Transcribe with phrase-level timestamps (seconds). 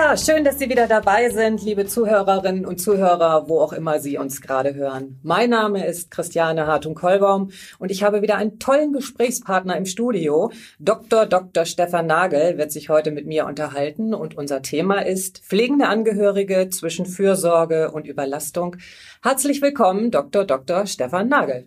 [0.00, 4.16] Ja, schön, dass Sie wieder dabei sind, liebe Zuhörerinnen und Zuhörer, wo auch immer Sie
[4.16, 5.18] uns gerade hören.
[5.24, 10.52] Mein Name ist Christiane Hartung-Kollbaum und ich habe wieder einen tollen Gesprächspartner im Studio.
[10.78, 11.26] Dr.
[11.26, 11.64] Dr.
[11.64, 17.04] Stefan Nagel wird sich heute mit mir unterhalten und unser Thema ist pflegende Angehörige zwischen
[17.04, 18.76] Fürsorge und Überlastung.
[19.20, 20.44] Herzlich willkommen, Dr.
[20.44, 20.86] Dr.
[20.86, 21.66] Stefan Nagel.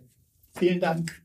[0.54, 1.21] Vielen Dank.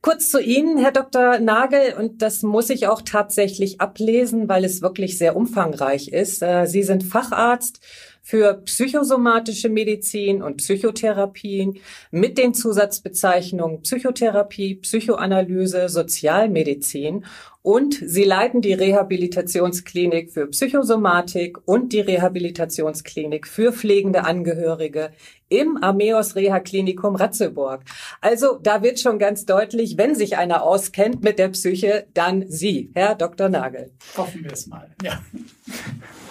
[0.00, 1.38] Kurz zu Ihnen, Herr Dr.
[1.38, 6.42] Nagel, und das muss ich auch tatsächlich ablesen, weil es wirklich sehr umfangreich ist.
[6.42, 7.80] Äh, Sie sind Facharzt
[8.22, 11.78] für psychosomatische Medizin und Psychotherapien
[12.10, 17.26] mit den Zusatzbezeichnungen Psychotherapie, Psychoanalyse, Sozialmedizin
[17.64, 25.12] und sie leiten die Rehabilitationsklinik für Psychosomatik und die Rehabilitationsklinik für pflegende Angehörige
[25.48, 27.80] im Ameos Reha Klinikum Ratzeburg.
[28.20, 32.90] Also da wird schon ganz deutlich, wenn sich einer auskennt mit der Psyche, dann Sie,
[32.94, 33.48] Herr Dr.
[33.48, 33.92] Nagel.
[34.14, 34.94] Hoffen wir es mal.
[35.02, 35.22] Ja.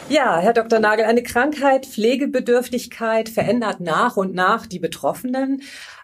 [0.10, 0.80] Ja, Herr Dr.
[0.80, 5.64] Nagel, eine Krankheit, Pflegebedürftigkeit verändert nach und nach die Betroffenen,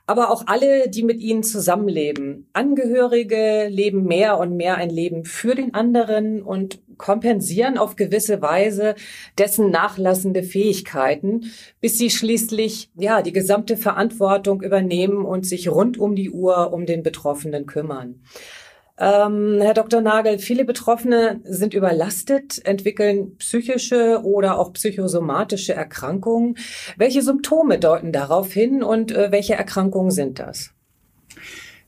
[0.10, 2.50] aber auch alle, die mit ihnen zusammenleben.
[2.54, 8.96] Angehörige leben mehr und mehr ein Leben für den anderen und kompensieren auf gewisse Weise
[9.38, 16.16] dessen nachlassende Fähigkeiten, bis sie schließlich ja die gesamte Verantwortung übernehmen und sich rund um
[16.16, 18.24] die Uhr um den Betroffenen kümmern.
[19.00, 20.02] Ähm, Herr Dr.
[20.02, 26.58] Nagel, viele Betroffene sind überlastet, entwickeln psychische oder auch psychosomatische Erkrankungen.
[26.98, 30.72] Welche Symptome deuten darauf hin und äh, welche Erkrankungen sind das?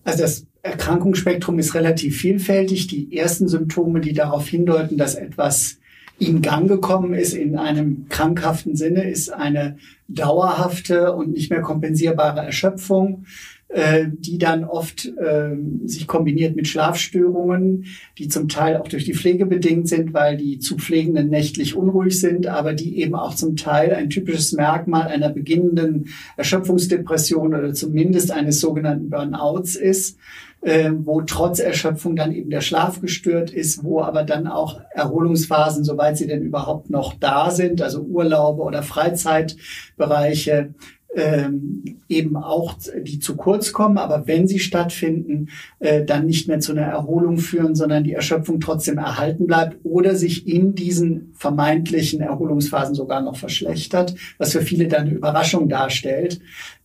[0.05, 2.87] Also das Erkrankungsspektrum ist relativ vielfältig.
[2.87, 5.79] Die ersten Symptome, die darauf hindeuten, dass etwas
[6.17, 12.41] in Gang gekommen ist in einem krankhaften Sinne, ist eine dauerhafte und nicht mehr kompensierbare
[12.41, 13.25] Erschöpfung.
[13.73, 15.55] Äh, die dann oft äh,
[15.85, 17.85] sich kombiniert mit Schlafstörungen,
[18.17, 22.19] die zum Teil auch durch die Pflege bedingt sind, weil die zu Pflegenden nächtlich unruhig
[22.19, 28.31] sind, aber die eben auch zum Teil ein typisches Merkmal einer beginnenden Erschöpfungsdepression oder zumindest
[28.31, 30.17] eines sogenannten Burnouts ist.
[30.63, 35.83] Äh, wo trotz Erschöpfung dann eben der Schlaf gestört ist, wo aber dann auch Erholungsphasen,
[35.83, 40.75] soweit sie denn überhaupt noch da sind, also Urlaube oder Freizeitbereiche,
[41.15, 45.49] ähm, eben auch die zu kurz kommen, aber wenn sie stattfinden,
[45.79, 50.15] äh, dann nicht mehr zu einer Erholung führen, sondern die Erschöpfung trotzdem erhalten bleibt oder
[50.15, 56.39] sich in diesen vermeintlichen Erholungsphasen sogar noch verschlechtert, was für viele dann eine Überraschung darstellt.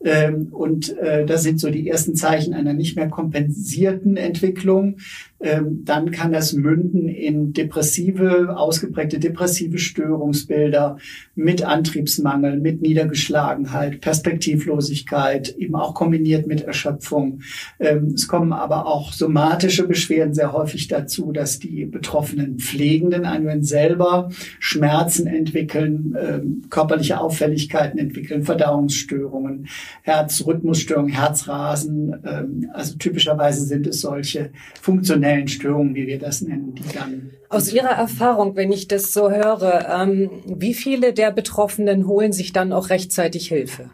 [0.05, 4.97] Ähm, und äh, das sind so die ersten Zeichen einer nicht mehr kompensierten Entwicklung
[5.39, 10.97] dann kann das münden in depressive, ausgeprägte depressive Störungsbilder
[11.35, 17.41] mit Antriebsmangel, mit Niedergeschlagenheit, Perspektivlosigkeit, eben auch kombiniert mit Erschöpfung.
[17.79, 23.63] Ähm, es kommen aber auch somatische Beschwerden sehr häufig dazu, dass die betroffenen Pflegenden einen
[23.63, 29.69] selber Schmerzen entwickeln, ähm, körperliche Auffälligkeiten entwickeln, Verdauungsstörungen,
[30.03, 32.17] Herzrhythmusstörungen, Herzrasen.
[32.25, 37.31] Ähm, also typischerweise sind es solche funktionellen hormonellen Störungen, wie wir das nennen, die dann.
[37.49, 42.53] Aus Ihrer Erfahrung, wenn ich das so höre, ähm, wie viele der Betroffenen holen sich
[42.53, 43.91] dann auch rechtzeitig Hilfe?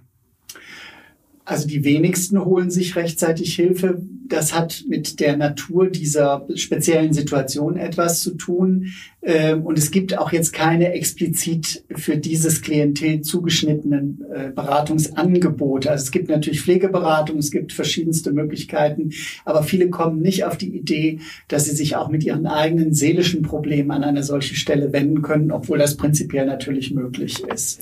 [1.44, 4.00] Also die wenigsten holen sich rechtzeitig Hilfe.
[4.28, 8.92] Das hat mit der Natur dieser speziellen Situation etwas zu tun.
[9.22, 15.90] Ähm, und es gibt auch jetzt keine explizit für dieses Klientel zugeschnittenen äh, Beratungsangebote.
[15.90, 19.10] Also es gibt natürlich Pflegeberatung, es gibt verschiedenste Möglichkeiten,
[19.44, 23.42] aber viele kommen nicht auf die Idee, dass sie sich auch mit ihren eigenen seelischen
[23.42, 27.80] Problemen an eine solche Stelle wenden können, obwohl das prinzipiell natürlich möglich ist.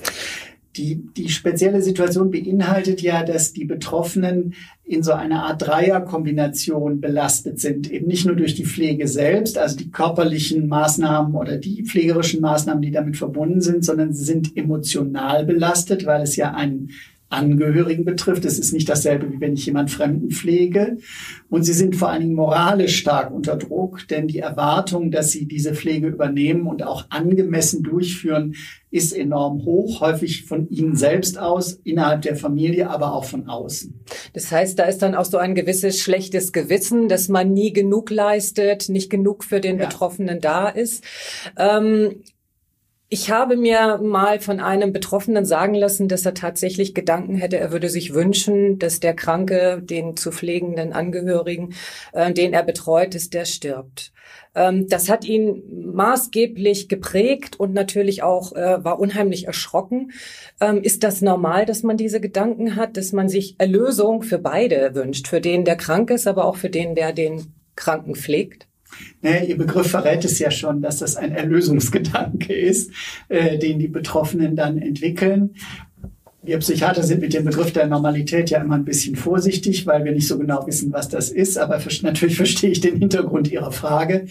[0.76, 7.60] Die, die spezielle Situation beinhaltet ja, dass die Betroffenen in so einer Art Dreierkombination belastet
[7.60, 7.90] sind.
[7.90, 12.82] Eben nicht nur durch die Pflege selbst, also die körperlichen Maßnahmen oder die pflegerischen Maßnahmen,
[12.82, 16.90] die damit verbunden sind, sondern sie sind emotional belastet, weil es ja einen
[17.30, 18.44] Angehörigen betrifft.
[18.44, 20.98] Es ist nicht dasselbe, wie wenn ich jemand Fremden pflege.
[21.48, 25.46] Und sie sind vor allen Dingen moralisch stark unter Druck, denn die Erwartung, dass sie
[25.46, 28.54] diese Pflege übernehmen und auch angemessen durchführen,
[28.90, 34.04] ist enorm hoch, häufig von ihnen selbst aus, innerhalb der Familie, aber auch von außen.
[34.32, 38.10] Das heißt, da ist dann auch so ein gewisses schlechtes Gewissen, dass man nie genug
[38.10, 39.86] leistet, nicht genug für den ja.
[39.86, 41.04] Betroffenen da ist.
[41.56, 42.16] Ähm
[43.12, 47.72] Ich habe mir mal von einem Betroffenen sagen lassen, dass er tatsächlich Gedanken hätte, er
[47.72, 51.74] würde sich wünschen, dass der Kranke, den zu pflegenden Angehörigen,
[52.12, 54.12] äh, den er betreut, dass der stirbt.
[54.54, 60.12] Ähm, das hat ihn maßgeblich geprägt und natürlich auch äh, war unheimlich erschrocken.
[60.60, 64.94] Ähm, ist das normal, dass man diese Gedanken hat, dass man sich Erlösung für beide
[64.94, 68.69] wünscht, für den, der krank ist, aber auch für den, der den Kranken pflegt?
[69.22, 72.90] Ne, Ihr Begriff verrät es ja schon, dass das ein Erlösungsgedanke ist,
[73.28, 75.54] äh, den die Betroffenen dann entwickeln.
[76.42, 80.12] Wir Psychiater sind mit dem Begriff der Normalität ja immer ein bisschen vorsichtig, weil wir
[80.12, 81.58] nicht so genau wissen, was das ist.
[81.58, 84.26] Aber natürlich verstehe ich den Hintergrund Ihrer Frage.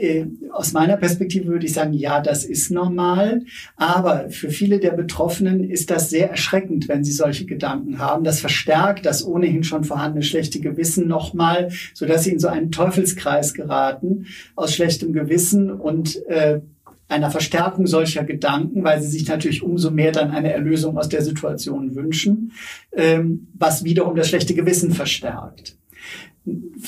[0.00, 3.42] Äh, aus meiner Perspektive würde ich sagen, ja, das ist normal.
[3.76, 8.24] Aber für viele der Betroffenen ist das sehr erschreckend, wenn sie solche Gedanken haben.
[8.24, 13.52] Das verstärkt das ohnehin schon vorhandene schlechte Gewissen nochmal, sodass sie in so einen Teufelskreis
[13.52, 14.26] geraten
[14.56, 16.60] aus schlechtem Gewissen und äh,
[17.08, 21.22] einer Verstärkung solcher Gedanken, weil sie sich natürlich umso mehr dann eine Erlösung aus der
[21.22, 22.52] Situation wünschen,
[22.96, 25.76] ähm, was wiederum das schlechte Gewissen verstärkt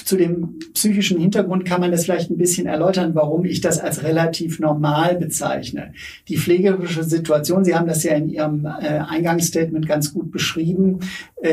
[0.05, 4.03] zu dem psychischen Hintergrund kann man das vielleicht ein bisschen erläutern, warum ich das als
[4.03, 5.93] relativ normal bezeichne.
[6.29, 11.01] Die pflegerische Situation, Sie haben das ja in Ihrem äh, Eingangsstatement ganz gut beschrieben,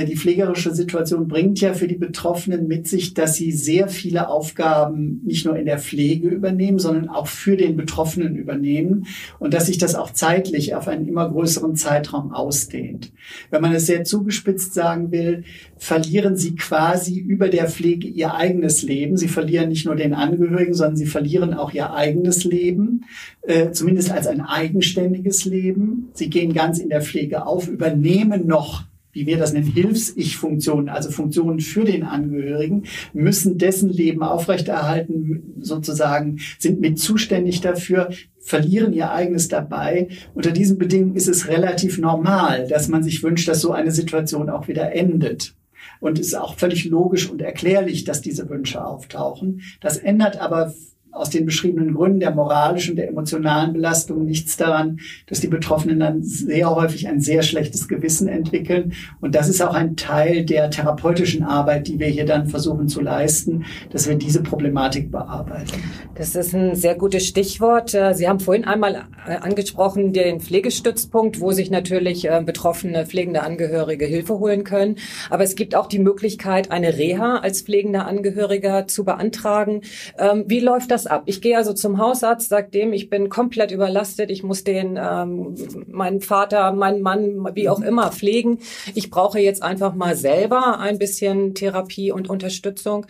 [0.05, 5.21] die pflegerische Situation bringt ja für die Betroffenen mit sich, dass sie sehr viele Aufgaben
[5.25, 9.07] nicht nur in der Pflege übernehmen, sondern auch für den Betroffenen übernehmen
[9.39, 13.11] und dass sich das auch zeitlich auf einen immer größeren Zeitraum ausdehnt.
[13.49, 15.43] Wenn man es sehr zugespitzt sagen will,
[15.77, 19.17] verlieren sie quasi über der Pflege ihr eigenes Leben.
[19.17, 23.05] Sie verlieren nicht nur den Angehörigen, sondern sie verlieren auch ihr eigenes Leben,
[23.41, 26.09] äh, zumindest als ein eigenständiges Leben.
[26.13, 31.09] Sie gehen ganz in der Pflege auf, übernehmen noch wie wir das nennen, Hilfs-Ich-Funktionen, also
[31.09, 32.83] Funktionen für den Angehörigen,
[33.13, 38.09] müssen dessen Leben aufrechterhalten, sozusagen, sind mit zuständig dafür,
[38.39, 40.09] verlieren ihr eigenes dabei.
[40.33, 44.49] Unter diesen Bedingungen ist es relativ normal, dass man sich wünscht, dass so eine Situation
[44.49, 45.55] auch wieder endet.
[45.99, 49.61] Und es ist auch völlig logisch und erklärlich, dass diese Wünsche auftauchen.
[49.81, 50.73] Das ändert aber
[51.11, 56.23] aus den beschriebenen Gründen der moralischen, der emotionalen Belastung nichts daran, dass die Betroffenen dann
[56.23, 58.93] sehr häufig ein sehr schlechtes Gewissen entwickeln.
[59.19, 63.01] Und das ist auch ein Teil der therapeutischen Arbeit, die wir hier dann versuchen zu
[63.01, 65.83] leisten, dass wir diese Problematik bearbeiten.
[66.15, 67.93] Das ist ein sehr gutes Stichwort.
[67.93, 73.43] Äh, Sie haben vorhin einmal äh, angesprochen den Pflegestützpunkt, wo sich natürlich äh, betroffene pflegende
[73.43, 74.95] Angehörige Hilfe holen können.
[75.29, 79.81] Aber es gibt auch die Möglichkeit, eine Reha als pflegender Angehöriger zu beantragen.
[80.17, 81.23] Ähm, wie läuft das das ab.
[81.25, 85.55] Ich gehe also zum Hausarzt, sage dem, ich bin komplett überlastet, ich muss den, ähm,
[85.87, 88.59] meinen Vater, meinen Mann, wie auch immer, pflegen.
[88.95, 93.05] Ich brauche jetzt einfach mal selber ein bisschen Therapie und Unterstützung.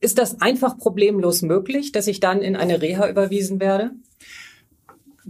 [0.00, 3.92] Ist das einfach problemlos möglich, dass ich dann in eine Reha überwiesen werde?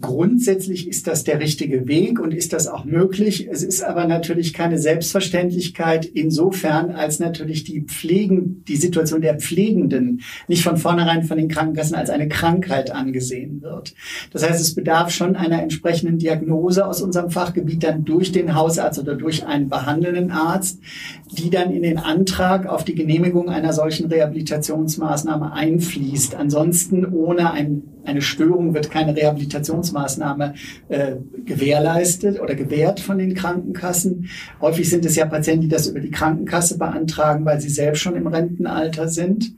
[0.03, 3.49] Grundsätzlich ist das der richtige Weg und ist das auch möglich.
[3.51, 10.21] Es ist aber natürlich keine Selbstverständlichkeit insofern, als natürlich die Pflegen, die Situation der Pflegenden
[10.49, 13.95] nicht von vornherein von den Krankenkassen als eine Krankheit angesehen wird.
[14.33, 18.99] Das heißt, es bedarf schon einer entsprechenden Diagnose aus unserem Fachgebiet dann durch den Hausarzt
[18.99, 20.81] oder durch einen behandelnden Arzt,
[21.31, 26.35] die dann in den Antrag auf die Genehmigung einer solchen Rehabilitationsmaßnahme einfließt.
[26.35, 30.55] Ansonsten ohne ein, eine Störung wird keine Rehabilitation Präventionsmaßnahme
[30.89, 34.29] äh, gewährleistet oder gewährt von den Krankenkassen.
[34.61, 38.17] Häufig sind es ja Patienten, die das über die Krankenkasse beantragen, weil sie selbst schon
[38.17, 39.55] im Rentenalter sind.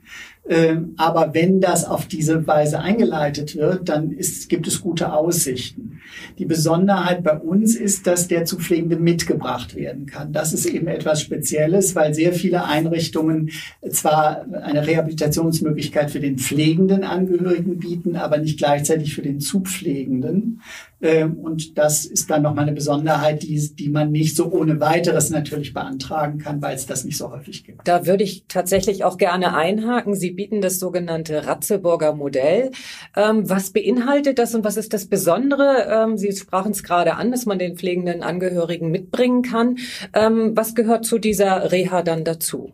[0.47, 6.01] Ähm, aber wenn das auf diese Weise eingeleitet wird, dann ist, gibt es gute Aussichten.
[6.37, 10.33] Die Besonderheit bei uns ist, dass der zu Pflegende mitgebracht werden kann.
[10.33, 13.49] Das ist eben etwas Spezielles, weil sehr viele Einrichtungen
[13.89, 20.61] zwar eine Rehabilitationsmöglichkeit für den pflegenden Angehörigen bieten, aber nicht gleichzeitig für den Zupflegenden.
[21.01, 25.29] Ähm, und das ist dann nochmal eine Besonderheit, die, die man nicht so ohne weiteres
[25.29, 27.87] natürlich beantragen kann, weil es das nicht so häufig gibt.
[27.87, 30.15] Da würde ich tatsächlich auch gerne einhaken.
[30.15, 32.71] Sie bieten das sogenannte Ratzeburger Modell.
[33.15, 35.87] Ähm, was beinhaltet das und was ist das Besondere?
[35.89, 39.77] Ähm, Sie sprachen es gerade an, dass man den pflegenden Angehörigen mitbringen kann.
[40.13, 42.73] was gehört zu dieser Reha dann dazu?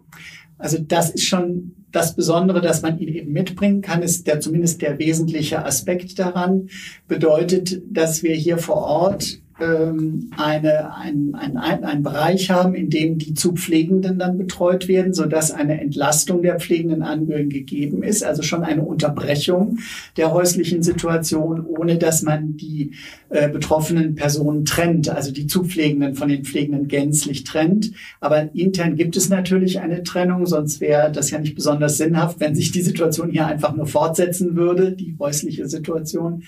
[0.57, 4.81] Also das ist schon das Besondere, dass man ihn eben mitbringen kann, ist der zumindest
[4.81, 6.69] der wesentliche Aspekt daran.
[7.07, 12.89] Bedeutet, dass wir hier vor Ort ähm, eine, ein, ein, ein, einen Bereich haben, in
[12.89, 18.23] dem die zu Pflegenden dann betreut werden, sodass eine Entlastung der pflegenden Angehörigen gegeben ist,
[18.23, 19.77] also schon eine Unterbrechung
[20.17, 22.91] der häuslichen Situation, ohne dass man die
[23.29, 27.91] äh, betroffenen Personen trennt, also die Zupflegenden von den Pflegenden gänzlich trennt.
[28.19, 32.55] Aber intern gibt es natürlich eine Trennung, sonst wäre das ja nicht besonders sinnhaft, wenn
[32.55, 36.43] sich die Situation hier einfach nur fortsetzen würde, die häusliche Situation.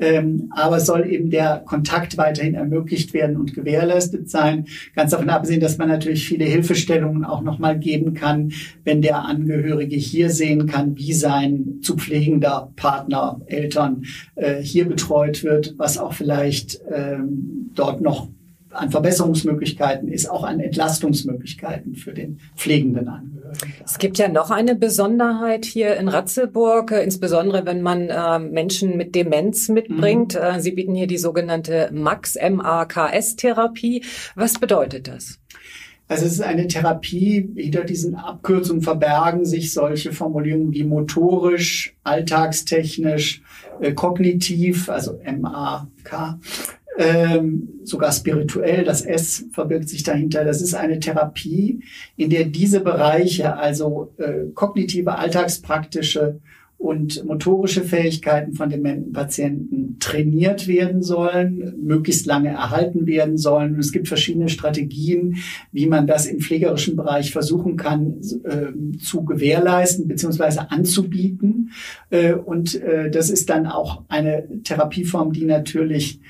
[0.00, 4.66] Ähm, aber es soll eben der Kontakt weiterhin ermöglicht werden und gewährleistet sein.
[4.94, 8.52] Ganz davon abgesehen, dass man natürlich viele Hilfestellungen auch nochmal geben kann,
[8.84, 14.04] wenn der Angehörige hier sehen kann, wie sein zu pflegender Partner, Eltern
[14.34, 18.28] äh, hier betreut wird, was auch vielleicht ähm, dort noch
[18.70, 23.74] an Verbesserungsmöglichkeiten ist, auch an Entlastungsmöglichkeiten für den pflegenden Angehörigen.
[23.84, 28.96] Es gibt ja noch eine Besonderheit hier in Ratzeburg, äh, insbesondere wenn man äh, Menschen
[28.96, 30.34] mit Demenz mitbringt.
[30.34, 30.40] Mhm.
[30.40, 34.04] Äh, Sie bieten hier die sogenannte MAX, M-A-K-S-Therapie.
[34.36, 35.40] Was bedeutet das?
[36.10, 43.42] Also es ist eine Therapie, hinter diesen Abkürzungen verbergen sich solche Formulierungen wie motorisch, alltagstechnisch,
[43.80, 46.40] äh, kognitiv, also M-A-K,
[47.00, 50.44] ähm, sogar spirituell, das S verbirgt sich dahinter.
[50.44, 51.80] Das ist eine Therapie,
[52.16, 56.40] in der diese Bereiche, also äh, kognitive, alltagspraktische
[56.76, 63.74] und motorische Fähigkeiten von dementen Patienten trainiert werden sollen, möglichst lange erhalten werden sollen.
[63.74, 65.36] Und es gibt verschiedene Strategien,
[65.72, 68.14] wie man das im pflegerischen Bereich versuchen kann
[68.44, 70.60] äh, zu gewährleisten bzw.
[70.70, 71.72] anzubieten.
[72.08, 76.20] Äh, und äh, das ist dann auch eine Therapieform, die natürlich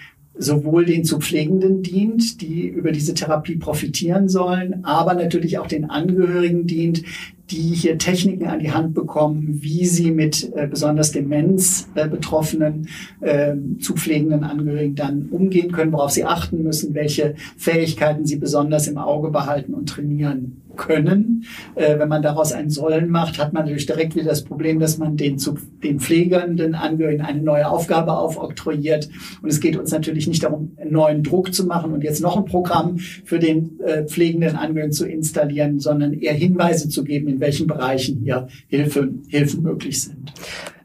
[0.41, 5.91] sowohl den zu Pflegenden dient, die über diese Therapie profitieren sollen, aber natürlich auch den
[5.91, 7.03] Angehörigen dient,
[7.51, 12.89] die hier Techniken an die Hand bekommen, wie sie mit äh, besonders Demenz äh, betroffenen
[13.21, 18.87] äh, zu pflegenden Angehörigen dann umgehen können, worauf sie achten müssen, welche Fähigkeiten sie besonders
[18.87, 21.45] im Auge behalten und trainieren können.
[21.75, 24.99] Äh, wenn man daraus einen Sollen macht, hat man natürlich direkt wieder das Problem, dass
[24.99, 29.09] man den, zu, den pflegenden Angehörigen eine neue Aufgabe aufoktroyiert.
[29.43, 32.37] Und es geht uns natürlich nicht darum, einen neuen Druck zu machen und jetzt noch
[32.37, 37.41] ein Programm für den äh, pflegenden Angehörigen zu installieren, sondern eher Hinweise zu geben, in
[37.41, 40.33] welchen Bereichen hier Hilfe, Hilfen möglich sind.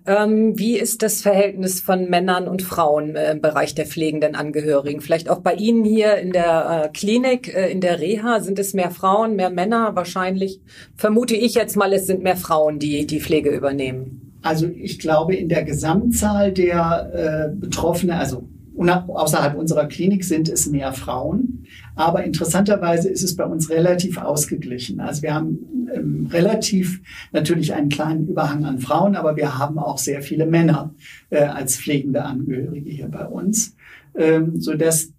[0.07, 5.01] Ähm, wie ist das Verhältnis von Männern und Frauen äh, im Bereich der pflegenden Angehörigen?
[5.01, 8.75] Vielleicht auch bei Ihnen hier in der äh, Klinik, äh, in der Reha, sind es
[8.75, 9.95] mehr Frauen, mehr Männer?
[9.95, 10.61] Wahrscheinlich
[10.95, 14.39] vermute ich jetzt mal, es sind mehr Frauen, die die Pflege übernehmen.
[14.43, 18.47] Also ich glaube, in der Gesamtzahl der äh, Betroffenen, also
[18.77, 21.65] außerhalb unserer Klinik sind es mehr Frauen.
[21.95, 24.99] Aber interessanterweise ist es bei uns relativ ausgeglichen.
[24.99, 29.97] Also wir haben ähm, relativ natürlich einen kleinen Überhang an Frauen, aber wir haben auch
[29.97, 30.93] sehr viele Männer
[31.29, 33.75] äh, als pflegende Angehörige hier bei uns,
[34.15, 35.14] ähm, so dass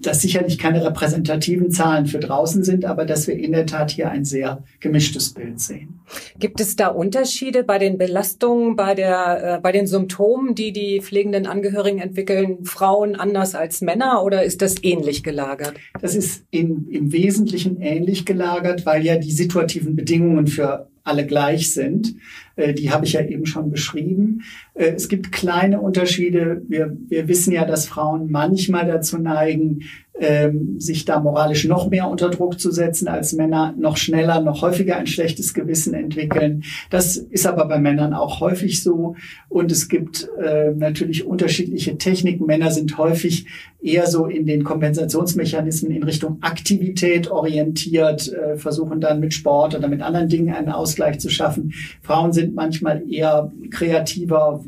[0.00, 4.10] das sicherlich keine repräsentativen Zahlen für draußen sind, aber dass wir in der Tat hier
[4.10, 6.00] ein sehr gemischtes Bild sehen.
[6.38, 11.00] Gibt es da Unterschiede bei den Belastungen, bei der, äh, bei den Symptomen, die die
[11.00, 15.74] pflegenden Angehörigen entwickeln, Frauen anders als Männer oder ist das ähnlich gelagert?
[16.00, 21.72] Das ist in, im Wesentlichen ähnlich gelagert, weil ja die situativen Bedingungen für alle gleich
[21.72, 22.16] sind.
[22.56, 24.42] Äh, die habe ich ja eben schon beschrieben.
[24.74, 26.62] Äh, es gibt kleine Unterschiede.
[26.68, 29.80] Wir, wir wissen ja, dass Frauen manchmal dazu neigen,
[30.20, 34.62] ähm, sich da moralisch noch mehr unter Druck zu setzen als Männer, noch schneller, noch
[34.62, 36.64] häufiger ein schlechtes Gewissen entwickeln.
[36.90, 39.16] Das ist aber bei Männern auch häufig so.
[39.48, 42.46] Und es gibt äh, natürlich unterschiedliche Techniken.
[42.46, 43.46] Männer sind häufig
[43.82, 49.88] eher so in den Kompensationsmechanismen in Richtung Aktivität orientiert, äh, versuchen dann mit Sport oder
[49.88, 51.72] mit anderen Dingen einen Ausgleich zu schaffen.
[52.02, 54.64] Frauen sind manchmal eher kreativer,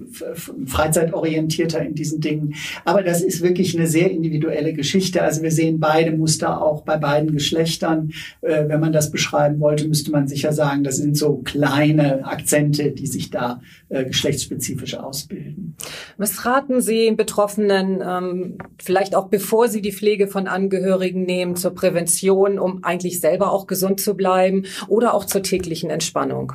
[0.66, 2.54] freizeitorientierter in diesen Dingen.
[2.84, 5.22] Aber das ist wirklich eine sehr individuelle Geschichte.
[5.22, 8.12] Also wir sehen beide Muster auch bei beiden Geschlechtern.
[8.40, 12.90] Äh, wenn man das beschreiben wollte, müsste man sicher sagen, das sind so kleine Akzente,
[12.90, 15.76] die sich da äh, geschlechtsspezifisch ausbilden.
[16.16, 21.74] Was raten Sie Betroffenen, ähm, vielleicht auch bevor sie die Pflege von Angehörigen nehmen, zur
[21.74, 26.52] Prävention, um eigentlich selber auch gesund zu bleiben oder auch zur täglichen Entspannung?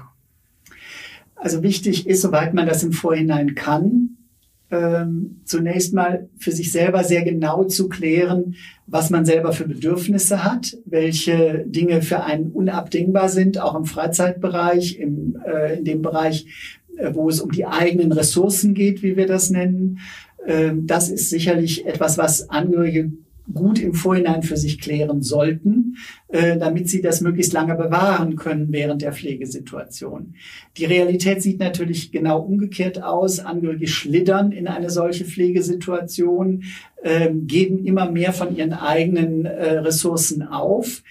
[1.36, 4.18] Also wichtig ist, soweit man das im Vorhinein kann,
[4.74, 8.56] ähm, zunächst mal für sich selber sehr genau zu klären,
[8.88, 14.98] was man selber für Bedürfnisse hat, welche Dinge für einen unabdingbar sind, auch im Freizeitbereich,
[14.98, 16.48] im, äh, in dem Bereich,
[16.98, 20.00] äh, wo es um die eigenen Ressourcen geht, wie wir das nennen.
[20.48, 23.12] Ähm, das ist sicherlich etwas, was Angehörige
[23.52, 25.98] gut im Vorhinein für sich klären sollten,
[26.30, 30.36] äh, damit sie das möglichst lange bewahren können während der Pflegesituation.
[30.78, 33.40] Die Realität sieht natürlich genau umgekehrt aus.
[33.40, 36.64] Angehörige schlittern in eine solche Pflegesituation,
[37.02, 41.04] äh, geben immer mehr von ihren eigenen äh, Ressourcen auf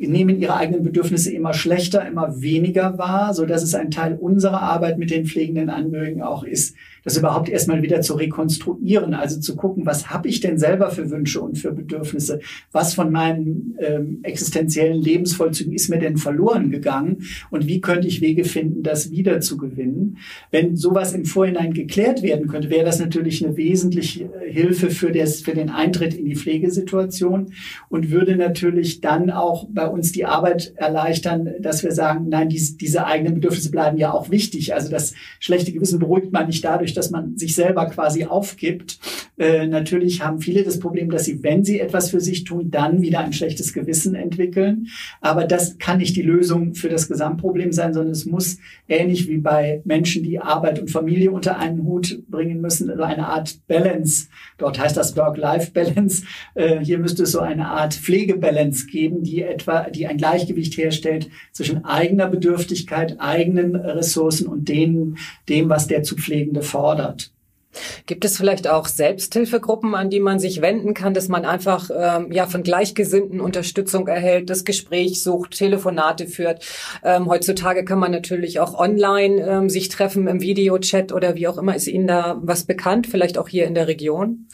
[0.00, 4.62] nehmen ihre eigenen Bedürfnisse immer schlechter, immer weniger wahr, so dass es ein Teil unserer
[4.62, 9.56] Arbeit mit den pflegenden Angehörigen auch ist, das überhaupt erstmal wieder zu rekonstruieren, also zu
[9.56, 12.40] gucken, was habe ich denn selber für Wünsche und für Bedürfnisse,
[12.72, 18.20] was von meinen ähm, existenziellen Lebensvollzügen ist mir denn verloren gegangen und wie könnte ich
[18.20, 20.18] Wege finden, das wieder zu gewinnen.
[20.50, 25.12] Wenn sowas im Vorhinein geklärt werden könnte, wäre das natürlich eine wesentliche äh, Hilfe für,
[25.12, 27.52] das, für den Eintritt in die Pflegesituation
[27.88, 32.76] und würde natürlich dann auch bei uns die Arbeit erleichtern, dass wir sagen, nein, diese,
[32.76, 34.74] diese eigenen Bedürfnisse bleiben ja auch wichtig.
[34.74, 38.98] Also das schlechte Gewissen beruhigt man nicht dadurch, dadurch, dass man sich selber quasi aufgibt.
[39.38, 43.00] Äh, natürlich haben viele das Problem, dass sie, wenn sie etwas für sich tun, dann
[43.00, 44.88] wieder ein schlechtes Gewissen entwickeln.
[45.20, 49.38] Aber das kann nicht die Lösung für das Gesamtproblem sein, sondern es muss ähnlich wie
[49.38, 54.28] bei Menschen, die Arbeit und Familie unter einen Hut bringen müssen, also eine Art Balance.
[54.58, 56.24] Dort heißt das Work-Life-Balance.
[56.54, 61.30] Äh, hier müsste es so eine Art Pflegebalance geben, die etwa, die ein Gleichgewicht herstellt
[61.52, 65.16] zwischen eigener Bedürftigkeit, eigenen Ressourcen und denen,
[65.48, 67.30] dem, was der zu Pflegende fordert fordert.
[68.06, 72.32] Gibt es vielleicht auch Selbsthilfegruppen, an die man sich wenden kann, dass man einfach ähm,
[72.32, 76.64] ja von Gleichgesinnten Unterstützung erhält, das Gespräch sucht, Telefonate führt?
[77.04, 81.58] Ähm, heutzutage kann man natürlich auch online ähm, sich treffen im Videochat oder wie auch
[81.58, 81.76] immer.
[81.76, 83.06] Ist Ihnen da was bekannt?
[83.06, 84.48] Vielleicht auch hier in der Region?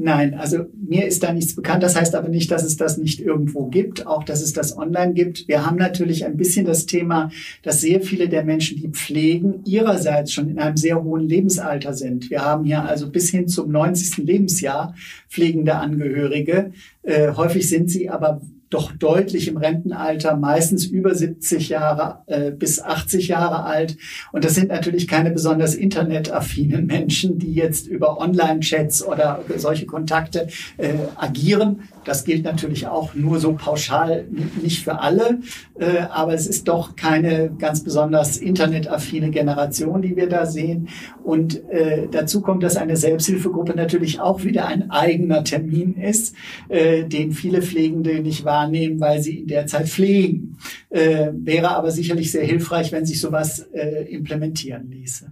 [0.00, 1.82] Nein, also mir ist da nichts bekannt.
[1.82, 5.12] Das heißt aber nicht, dass es das nicht irgendwo gibt, auch dass es das online
[5.12, 5.48] gibt.
[5.48, 7.32] Wir haben natürlich ein bisschen das Thema,
[7.64, 12.30] dass sehr viele der Menschen, die pflegen, ihrerseits schon in einem sehr hohen Lebensalter sind.
[12.30, 14.18] Wir haben hier also bis hin zum 90.
[14.18, 14.94] Lebensjahr
[15.28, 16.70] pflegende Angehörige.
[17.02, 18.40] Äh, häufig sind sie aber
[18.70, 23.96] doch deutlich im Rentenalter, meistens über 70 Jahre äh, bis 80 Jahre alt.
[24.32, 30.48] Und das sind natürlich keine besonders internetaffinen Menschen, die jetzt über Online-Chats oder solche Kontakte
[30.76, 31.80] äh, agieren.
[32.04, 34.26] Das gilt natürlich auch nur so pauschal
[34.62, 35.40] nicht für alle,
[35.78, 40.88] äh, aber es ist doch keine ganz besonders internetaffine Generation, die wir da sehen.
[41.22, 46.34] Und äh, dazu kommt, dass eine Selbsthilfegruppe natürlich auch wieder ein eigener Termin ist,
[46.68, 48.57] äh, den viele Pflegende nicht wahrnehmen,
[49.00, 50.58] weil sie in der Zeit pflegen.
[50.90, 55.30] Äh, wäre aber sicherlich sehr hilfreich, wenn sich sowas äh, implementieren ließe.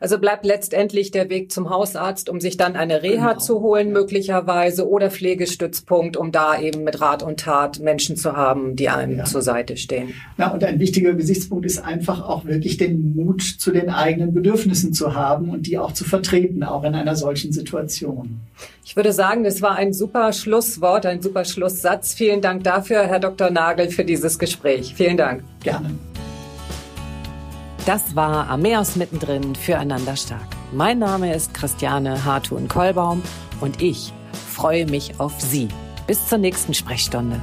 [0.00, 3.40] Also bleibt letztendlich der Weg zum Hausarzt, um sich dann eine Reha genau.
[3.40, 8.76] zu holen, möglicherweise, oder Pflegestützpunkt, um da eben mit Rat und Tat Menschen zu haben,
[8.76, 9.24] die einem ja.
[9.24, 10.14] zur Seite stehen.
[10.36, 14.92] Na, und ein wichtiger Gesichtspunkt ist einfach auch wirklich den Mut zu den eigenen Bedürfnissen
[14.92, 18.40] zu haben und die auch zu vertreten, auch in einer solchen Situation.
[18.84, 22.12] Ich würde sagen, das war ein super Schlusswort, ein super Schlusssatz.
[22.14, 23.50] Vielen Dank dafür, Herr Dr.
[23.50, 24.94] Nagel, für dieses Gespräch.
[24.94, 25.44] Vielen Dank.
[25.62, 25.90] Gerne.
[27.86, 30.48] Das war Ameos mittendrin füreinander stark.
[30.72, 33.22] Mein Name ist Christiane Hartun-Kollbaum
[33.60, 34.12] und ich
[34.54, 35.68] freue mich auf Sie.
[36.06, 37.40] Bis zur nächsten Sprechstunde.